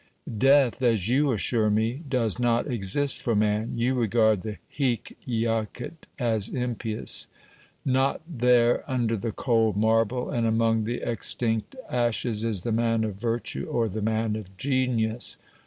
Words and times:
Death, 0.39 0.81
as 0.81 1.07
you 1.09 1.31
assure 1.31 1.69
me, 1.69 2.01
does 2.09 2.39
not 2.39 2.65
exist 2.65 3.21
for 3.21 3.35
man. 3.35 3.77
You 3.77 3.93
regard 3.93 4.41
the 4.41 4.57
hie 4.75 4.97
jacet 5.27 6.07
as 6.17 6.49
impious. 6.49 7.27
Not 7.85 8.21
there 8.27 8.83
under 8.89 9.15
the 9.15 9.31
cold 9.31 9.77
marble 9.77 10.31
and 10.31 10.47
among 10.47 10.85
the 10.85 11.07
extinct 11.07 11.75
ashes 11.87 12.43
is 12.43 12.63
the 12.63 12.71
man 12.71 13.03
of 13.03 13.17
virtue 13.17 13.65
or 13.69 13.87
the 13.87 14.01
man 14.01 14.35
of 14.35 14.57
genius. 14.57 15.37